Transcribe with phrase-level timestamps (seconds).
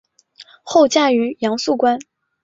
[0.63, 1.99] 后嫁于杨肃观。